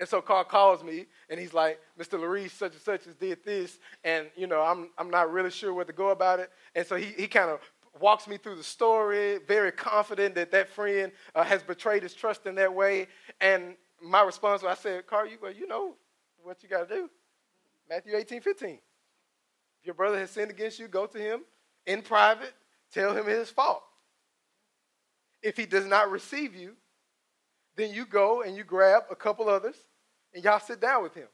[0.00, 2.18] And so Carl calls me and he's like, Mr.
[2.18, 5.72] Larrese, such and such has did this, and you know, I'm I'm not really sure
[5.72, 6.50] where to go about it.
[6.74, 7.61] And so he, he kind of
[8.00, 12.46] walks me through the story, very confident that that friend uh, has betrayed his trust
[12.46, 13.07] in that way.
[13.40, 15.94] And my response was, I said, Carl, you, well, you know
[16.42, 17.11] what you got to do.
[17.88, 18.70] Matthew 18, 15.
[18.70, 18.78] If
[19.87, 21.42] your brother has sinned against you, go to him
[21.87, 22.52] in private,
[22.92, 23.83] tell him his fault.
[25.42, 26.72] If he does not receive you,
[27.76, 29.76] then you go and you grab a couple others
[30.33, 31.28] and y'all sit down with him.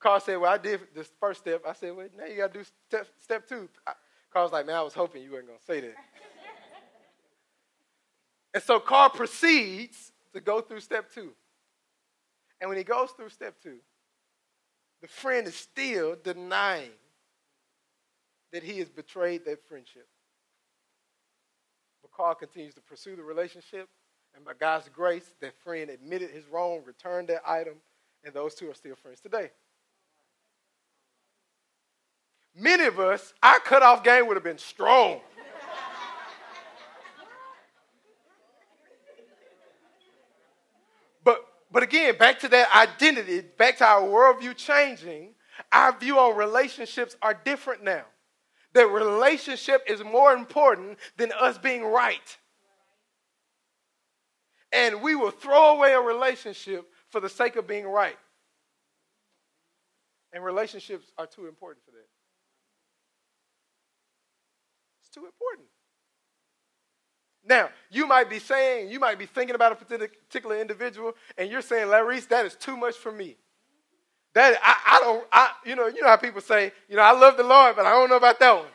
[0.00, 1.62] Carl said, Well, I did this first step.
[1.66, 3.68] I said, Well, now you got to do step, step two.
[4.34, 5.94] Carl was like, Man, I was hoping you weren't going to say that.
[8.52, 11.30] and so Carl proceeds to go through step two.
[12.60, 13.78] And when he goes through step two,
[15.00, 16.90] the friend is still denying
[18.52, 20.06] that he has betrayed that friendship.
[22.02, 23.88] But Carl continues to pursue the relationship
[24.34, 27.74] and by God's grace, that friend admitted his wrong, returned that item,
[28.24, 29.50] and those two are still friends today.
[32.56, 35.20] Many of us, our cutoff game would have been strong.
[41.24, 45.34] but, but again, back to that identity, back to our worldview changing,
[45.72, 48.04] our view on relationships are different now.
[48.74, 52.36] That relationship is more important than us being right
[54.74, 58.18] and we will throw away a relationship for the sake of being right.
[60.32, 62.08] And relationships are too important for that.
[65.00, 65.68] It's too important.
[67.46, 71.62] Now, you might be saying, you might be thinking about a particular individual, and you're
[71.62, 73.36] saying, Larrese, that is too much for me.
[74.32, 77.12] That I, I don't, I, you know, you know how people say, you know, I
[77.12, 78.66] love the Lord, but I don't know about that one.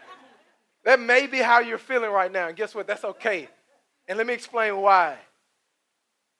[0.84, 2.86] that may be how you're feeling right now, and guess what?
[2.86, 3.48] That's okay.
[4.08, 5.18] And let me explain why.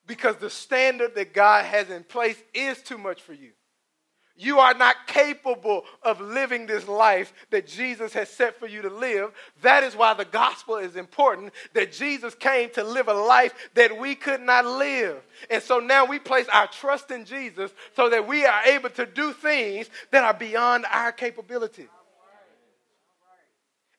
[0.07, 3.53] Because the standard that God has in place is too much for you.
[4.41, 8.89] You are not capable of living this life that Jesus has set for you to
[8.89, 9.33] live.
[9.61, 14.01] That is why the gospel is important that Jesus came to live a life that
[14.01, 15.19] we could not live.
[15.51, 19.05] And so now we place our trust in Jesus so that we are able to
[19.05, 21.87] do things that are beyond our capability.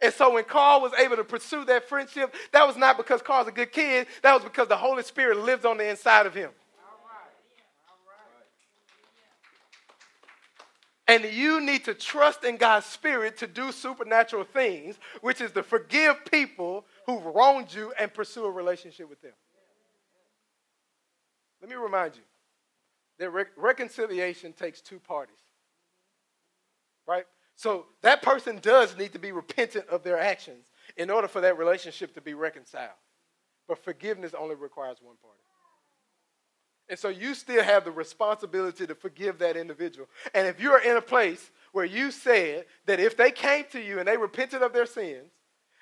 [0.02, 3.48] And so when Carl was able to pursue that friendship, that was not because Carl's
[3.48, 6.50] a good kid, that was because the Holy Spirit lives on the inside of him.
[11.08, 15.64] And you need to trust in God's Spirit to do supernatural things, which is to
[15.64, 19.34] forgive people who've wronged you and pursue a relationship with them.
[21.62, 22.24] Let me remind you
[23.20, 25.36] that re- reconciliation takes two parties,
[27.08, 27.26] right?
[27.56, 30.66] So that person does need to be repentant of their actions
[30.98, 32.90] in order for that relationship to be reconciled.
[33.68, 35.38] But forgiveness only requires one party.
[36.92, 40.10] And so you still have the responsibility to forgive that individual.
[40.36, 44.00] And if you're in a place where you said that if they came to you
[44.00, 45.32] and they repented of their sins,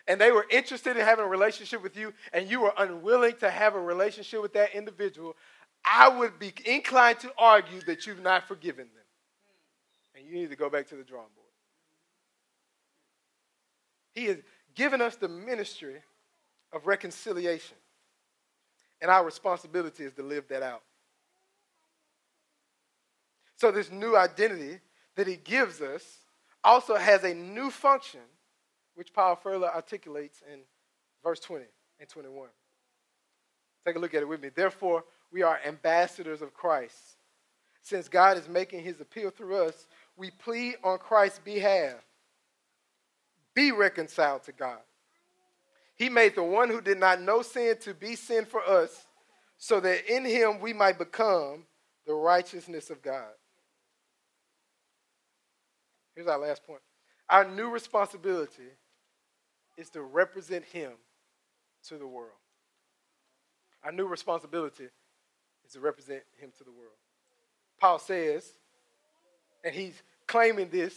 [0.07, 3.49] and they were interested in having a relationship with you, and you were unwilling to
[3.49, 5.35] have a relationship with that individual,
[5.83, 9.03] I would be inclined to argue that you've not forgiven them.
[10.15, 11.47] And you need to go back to the drawing board.
[14.13, 14.37] He has
[14.75, 15.95] given us the ministry
[16.71, 17.77] of reconciliation.
[19.01, 20.83] And our responsibility is to live that out.
[23.59, 24.79] So, this new identity
[25.15, 26.19] that he gives us
[26.63, 28.21] also has a new function,
[28.95, 30.59] which Paul further articulates in
[31.21, 31.65] verse 20
[31.99, 32.47] and 21.
[33.85, 34.47] Take a look at it with me.
[34.47, 37.17] Therefore, we are ambassadors of Christ.
[37.81, 41.95] Since God is making his appeal through us, we plead on Christ's behalf
[43.53, 44.79] be reconciled to God.
[45.97, 49.05] He made the one who did not know sin to be sin for us,
[49.57, 51.65] so that in him we might become
[52.07, 53.33] the righteousness of God.
[56.19, 56.81] Here's our last point.
[57.29, 58.67] Our new responsibility
[59.77, 60.91] is to represent him
[61.87, 62.35] to the world.
[63.85, 64.89] Our new responsibility
[65.65, 66.97] is to represent him to the world.
[67.79, 68.45] Paul says,
[69.63, 69.93] and he's
[70.27, 70.93] claiming this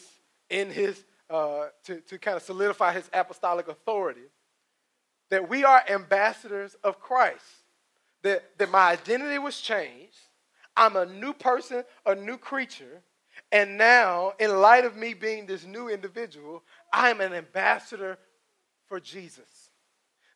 [0.51, 4.27] in his uh, to, to kind of solidify his apostolic authority,
[5.31, 7.47] that we are ambassadors of Christ,
[8.23, 10.19] that, that my identity was changed.
[10.77, 13.05] I'm a new person, a new creature.
[13.53, 18.19] And now, in light of me being this new individual, I'm an ambassador
[18.89, 19.71] for Jesus.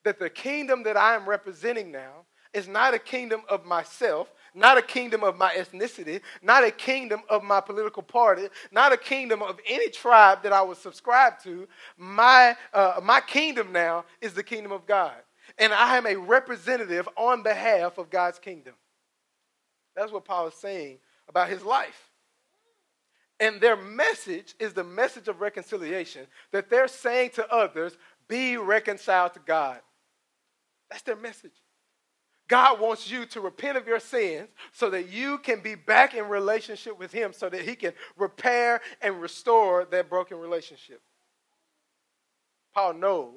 [0.04, 4.78] That the kingdom that I am representing now is not a kingdom of myself, not
[4.78, 9.42] a kingdom of my ethnicity, not a kingdom of my political party, not a kingdom
[9.42, 11.66] of any tribe that I was subscribed to.
[11.96, 15.16] My, uh, my kingdom now is the kingdom of God.
[15.58, 18.74] And I am a representative on behalf of God's kingdom.
[19.94, 20.98] That's what Paul is saying
[21.28, 22.10] about his life.
[23.38, 27.96] And their message is the message of reconciliation that they're saying to others,
[28.28, 29.80] be reconciled to God.
[30.90, 31.52] That's their message.
[32.48, 36.28] God wants you to repent of your sins so that you can be back in
[36.28, 41.02] relationship with Him, so that He can repair and restore that broken relationship.
[42.72, 43.32] Paul knows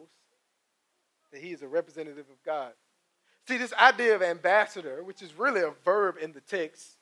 [1.32, 2.74] that he is a representative of God.
[3.48, 6.98] See, this idea of ambassador, which is really a verb in the text,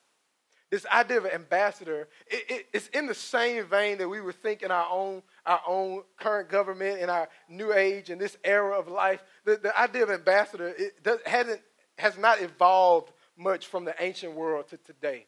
[0.70, 4.34] this idea of an ambassador, it, it, it's in the same vein that we would
[4.34, 8.78] think in our own, our own current government, in our new age, in this era
[8.78, 9.22] of life.
[9.44, 11.60] The, the idea of ambassador it does, hasn't,
[11.96, 15.26] has not evolved much from the ancient world to today.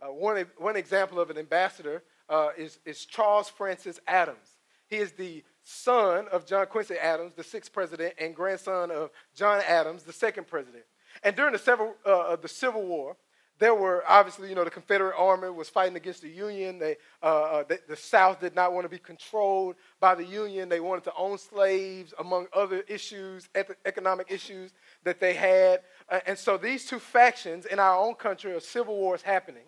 [0.00, 4.56] Uh, one, one example of an ambassador uh, is, is Charles Francis Adams.
[4.88, 9.60] He is the son of John Quincy Adams, the sixth president, and grandson of John
[9.66, 10.84] Adams, the second president.
[11.22, 13.16] And during the, several, uh, the Civil War,
[13.58, 16.78] there were obviously, you know, the Confederate Army was fighting against the Union.
[16.78, 20.68] They, uh, uh, the, the, South did not want to be controlled by the Union.
[20.68, 23.48] They wanted to own slaves, among other issues,
[23.84, 24.72] economic issues
[25.04, 25.80] that they had.
[26.08, 29.64] Uh, and so these two factions in our own country, a civil war is happening.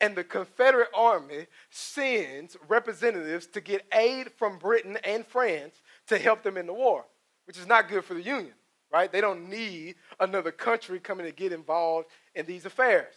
[0.00, 6.42] And the Confederate Army sends representatives to get aid from Britain and France to help
[6.42, 7.06] them in the war,
[7.46, 8.52] which is not good for the Union
[8.96, 9.12] right?
[9.12, 13.14] They don't need another country coming to get involved in these affairs.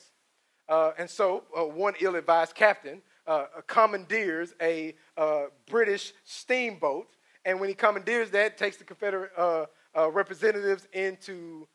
[0.67, 7.07] Uh, and so, uh, one ill advised captain uh, commandeers a uh, British steamboat,
[7.45, 9.65] and when he commandeers that, takes the Confederate uh,
[9.95, 11.65] uh, representatives into,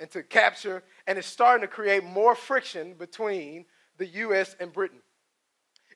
[0.00, 3.64] into capture, and it's starting to create more friction between
[3.96, 4.54] the U.S.
[4.60, 5.00] and Britain.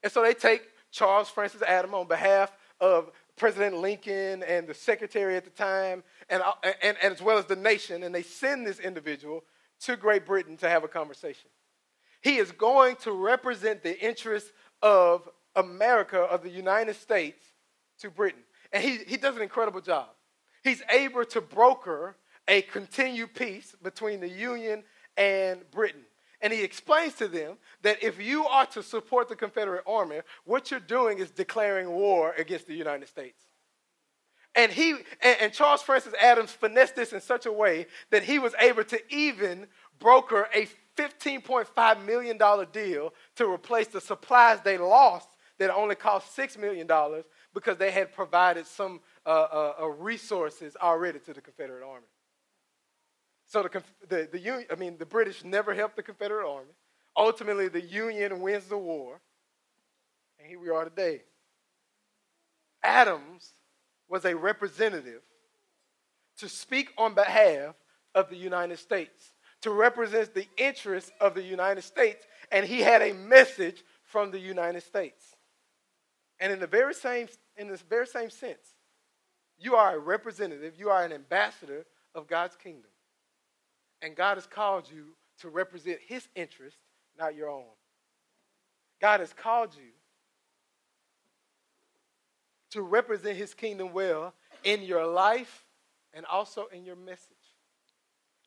[0.02, 5.36] And so they take Charles Francis Adams on behalf of President Lincoln and the secretary
[5.36, 6.02] at the time,
[6.32, 9.44] and, uh, and, and as well as the nation, and they send this individual
[9.80, 11.50] to Great Britain to have a conversation.
[12.22, 17.44] He is going to represent the interests of America, of the United States,
[18.00, 18.42] to Britain.
[18.72, 20.08] And he, he does an incredible job.
[20.64, 22.16] He's able to broker
[22.48, 24.84] a continued peace between the Union
[25.16, 26.02] and Britain.
[26.40, 30.70] And he explains to them that if you are to support the Confederate Army, what
[30.70, 33.42] you're doing is declaring war against the United States.
[34.55, 34.90] And he
[35.22, 38.84] and, and, Charles Francis Adams finessed this in such a way that he was able
[38.84, 39.66] to even
[39.98, 42.38] broker a $15.5 million
[42.70, 45.28] deal to replace the supplies they lost
[45.59, 46.86] that only cost $6 million
[47.55, 52.07] because they had provided some uh, uh, uh resources already to the Confederate Army.
[53.46, 56.72] So the, the, the Union, I mean, the British never helped the Confederate Army.
[57.16, 59.20] Ultimately, the Union wins the war.
[60.38, 61.22] And here we are today.
[62.82, 63.53] Adams
[64.12, 65.22] was a representative
[66.36, 67.74] to speak on behalf
[68.14, 69.32] of the United States,
[69.62, 74.38] to represent the interests of the United States, and he had a message from the
[74.38, 75.34] United States.
[76.40, 78.74] And in the very same, in this very same sense,
[79.58, 82.90] you are a representative, you are an ambassador of God's kingdom.
[84.02, 86.76] And God has called you to represent his interest,
[87.18, 87.64] not your own.
[89.00, 89.88] God has called you
[92.72, 95.64] to represent his kingdom well in your life
[96.12, 97.36] and also in your message.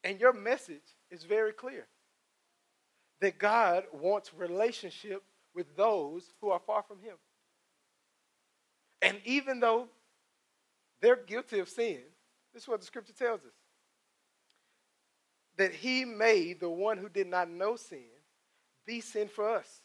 [0.04, 1.88] And your message is very clear
[3.22, 5.24] that God wants relationship
[5.56, 7.16] with those who are far from him.
[9.02, 9.88] And even though
[11.02, 12.00] they're guilty of sin,
[12.54, 13.54] this is what the scripture tells us
[15.58, 18.00] that he made the one who did not know sin
[18.86, 19.82] be sin for us.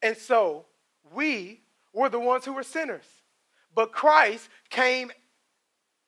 [0.00, 0.66] And so
[1.14, 1.60] we
[1.92, 3.04] were the ones who were sinners.
[3.74, 5.10] But Christ came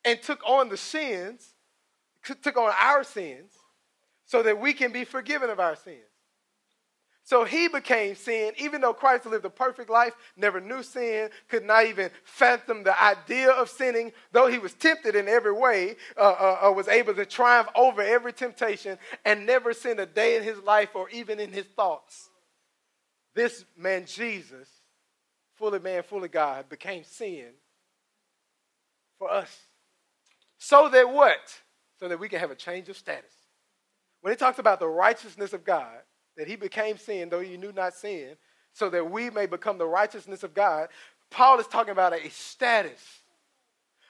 [0.04, 1.54] and took on the sins,
[2.42, 3.52] took on our sins,
[4.24, 5.98] so that we can be forgiven of our sins.
[7.26, 11.64] So he became sin, even though Christ lived a perfect life, never knew sin, could
[11.64, 16.20] not even fathom the idea of sinning, though he was tempted in every way, uh,
[16.20, 20.42] uh, uh, was able to triumph over every temptation and never sinned a day in
[20.42, 22.28] his life or even in his thoughts.
[23.34, 24.68] This man, Jesus,
[25.56, 27.48] fully man, fully God, became sin
[29.18, 29.56] for us.
[30.58, 31.60] So that what?
[31.98, 33.32] So that we can have a change of status.
[34.20, 35.98] When he talks about the righteousness of God,
[36.36, 38.36] that he became sin, though he knew not sin,
[38.72, 40.88] so that we may become the righteousness of God.
[41.30, 43.00] Paul is talking about a status,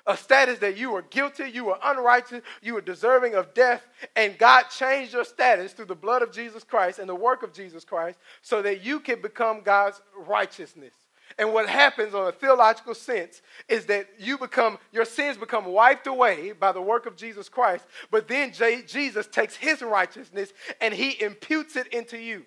[0.07, 3.87] a status that you were guilty, you were unrighteous, you were deserving of death,
[4.17, 7.53] and God changed your status through the blood of Jesus Christ and the work of
[7.53, 10.95] Jesus Christ so that you can become God's righteousness.
[11.39, 16.07] And what happens on a theological sense is that you become, your sins become wiped
[16.07, 21.21] away by the work of Jesus Christ, but then Jesus takes his righteousness and he
[21.23, 22.45] imputes it into you.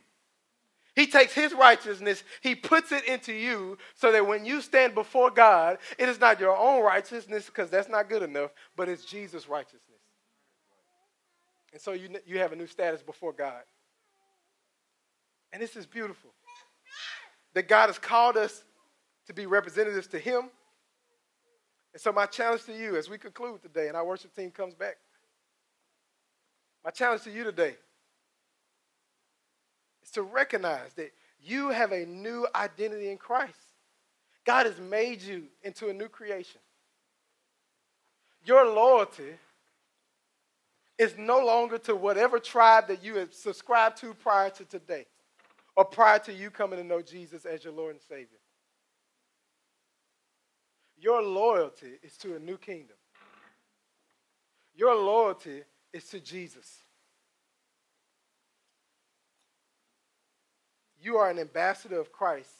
[0.95, 5.29] He takes his righteousness, he puts it into you so that when you stand before
[5.29, 9.47] God, it is not your own righteousness because that's not good enough, but it's Jesus'
[9.47, 9.81] righteousness.
[11.71, 13.61] And so you, you have a new status before God.
[15.53, 16.31] And this is beautiful.
[17.53, 18.63] That God has called us
[19.27, 20.49] to be representatives to him.
[21.93, 24.73] And so my challenge to you as we conclude today and our worship team comes
[24.73, 24.97] back,
[26.83, 27.75] my challenge to you today
[30.03, 33.53] is to recognize that you have a new identity in Christ.
[34.45, 36.61] God has made you into a new creation.
[38.45, 39.35] Your loyalty
[40.97, 45.05] is no longer to whatever tribe that you have subscribed to prior to today
[45.75, 48.39] or prior to you coming to know Jesus as your Lord and Savior.
[50.99, 52.97] Your loyalty is to a new kingdom.
[54.75, 56.83] Your loyalty is to Jesus.
[60.99, 62.51] You are an ambassador of Christ,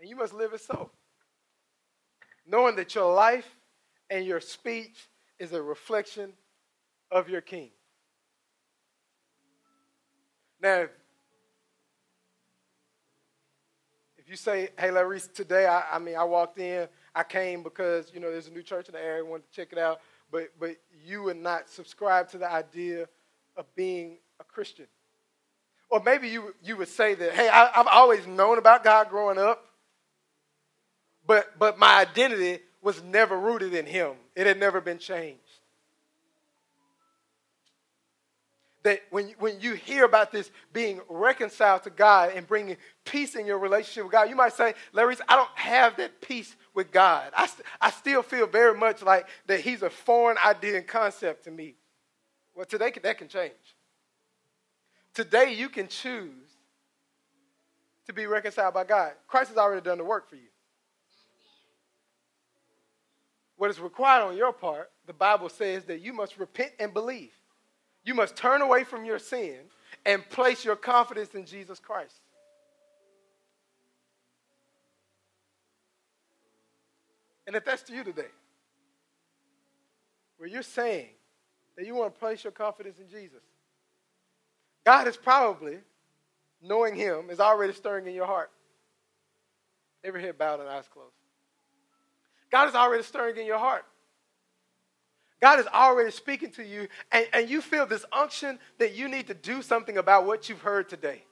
[0.00, 0.90] and you must live it so.
[2.46, 3.48] Knowing that your life
[4.08, 5.08] and your speech
[5.38, 6.32] is a reflection
[7.10, 7.70] of your king.
[10.60, 10.86] Now,
[14.28, 18.20] you say, hey, Larry, today, I, I mean, I walked in, I came because, you
[18.20, 20.00] know, there's a new church in the area, I wanted to check it out,
[20.30, 23.08] but, but you would not subscribe to the idea
[23.56, 24.86] of being a Christian.
[25.90, 29.38] Or maybe you, you would say that, hey, I, have always known about God growing
[29.38, 29.64] up,
[31.26, 34.12] but, but my identity was never rooted in Him.
[34.36, 35.40] It had never been changed.
[38.84, 43.44] That when, when you hear about this being reconciled to God and bringing peace in
[43.44, 47.32] your relationship with God, you might say, Larry, I don't have that peace with God.
[47.36, 51.44] I, st- I still feel very much like that He's a foreign idea and concept
[51.44, 51.74] to me.
[52.54, 53.52] Well, today that can change.
[55.14, 56.32] Today, you can choose
[58.06, 59.12] to be reconciled by God.
[59.26, 60.48] Christ has already done the work for you.
[63.56, 67.32] What is required on your part, the Bible says that you must repent and believe.
[68.08, 69.58] You must turn away from your sin
[70.06, 72.14] and place your confidence in Jesus Christ.
[77.46, 78.30] And if that's to you today,
[80.38, 81.08] where you're saying
[81.76, 83.42] that you want to place your confidence in Jesus,
[84.86, 85.76] God is probably,
[86.62, 88.50] knowing Him, is already stirring in your heart.
[90.02, 91.12] Every head bowed and eyes closed.
[92.50, 93.84] God is already stirring in your heart.
[95.40, 99.28] God is already speaking to you, and, and you feel this unction that you need
[99.28, 101.22] to do something about what you've heard today.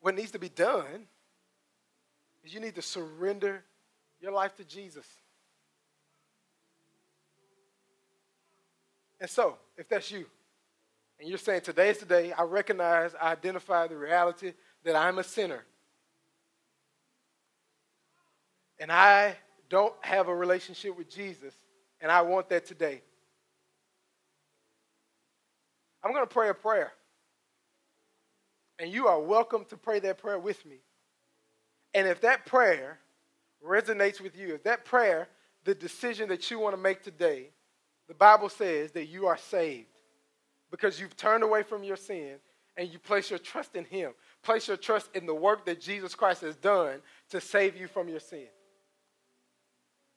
[0.00, 1.06] What needs to be done
[2.44, 3.64] is you need to surrender
[4.20, 5.06] your life to Jesus.
[9.20, 10.26] And so, if that's you,
[11.18, 14.54] and you're saying today is the day, I recognize, I identify the reality
[14.84, 15.64] that I'm a sinner.
[18.80, 19.36] And I
[19.68, 21.54] don't have a relationship with Jesus,
[22.00, 23.02] and I want that today.
[26.02, 26.92] I'm going to pray a prayer.
[28.78, 30.78] And you are welcome to pray that prayer with me.
[31.92, 32.98] And if that prayer
[33.64, 35.28] resonates with you, if that prayer,
[35.64, 37.50] the decision that you want to make today,
[38.08, 39.88] the Bible says that you are saved
[40.70, 42.36] because you've turned away from your sin
[42.78, 44.12] and you place your trust in Him.
[44.42, 48.08] Place your trust in the work that Jesus Christ has done to save you from
[48.08, 48.46] your sin.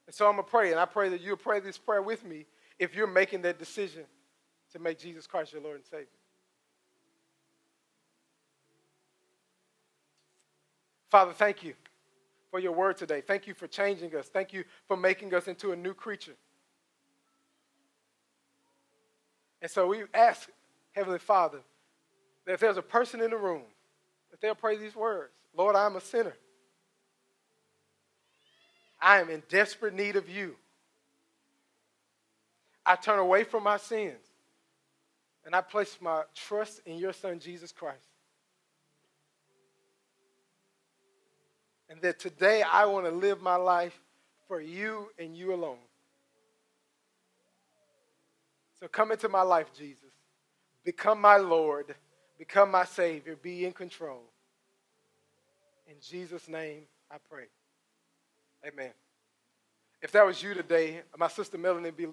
[0.08, 2.26] And so I'm going to pray, and I pray that you'll pray this prayer with
[2.26, 2.46] me
[2.80, 4.04] if you're making that decision
[4.74, 6.08] to make Jesus Christ your Lord and Savior.
[11.10, 11.76] Father, thank you
[12.50, 13.22] for your word today.
[13.22, 14.28] Thank you for changing us.
[14.28, 16.36] Thank you for making us into a new creature.
[19.62, 20.50] And so we ask,
[20.92, 21.60] Heavenly Father,
[22.46, 23.62] that if there's a person in the room,
[24.32, 26.34] that they'll pray these words Lord, I'm a sinner.
[29.04, 30.56] I am in desperate need of you.
[32.86, 34.26] I turn away from my sins
[35.46, 38.08] and I place my trust in your Son, Jesus Christ.
[41.90, 44.00] And that today I want to live my life
[44.48, 45.78] for you and you alone.
[48.80, 50.12] So come into my life, Jesus.
[50.86, 51.94] Become my Lord.
[52.40, 53.36] Become my Savior.
[53.36, 54.22] Be in control.
[55.88, 57.46] In Jesus' name, I pray.
[58.66, 58.92] Amen.
[60.02, 62.08] If that was you today, my sister Melanie would be